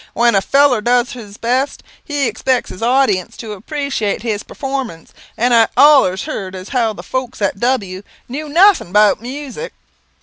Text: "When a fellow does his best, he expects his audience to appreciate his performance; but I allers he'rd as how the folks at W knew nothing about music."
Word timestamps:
"When 0.15 0.33
a 0.33 0.41
fellow 0.41 0.81
does 0.81 1.11
his 1.11 1.37
best, 1.37 1.83
he 2.03 2.25
expects 2.27 2.71
his 2.71 2.81
audience 2.81 3.37
to 3.37 3.51
appreciate 3.51 4.23
his 4.23 4.41
performance; 4.41 5.13
but 5.37 5.51
I 5.51 5.67
allers 5.77 6.23
he'rd 6.25 6.55
as 6.55 6.69
how 6.69 6.93
the 6.93 7.03
folks 7.03 7.39
at 7.39 7.59
W 7.59 8.01
knew 8.27 8.49
nothing 8.49 8.89
about 8.89 9.21
music." 9.21 9.73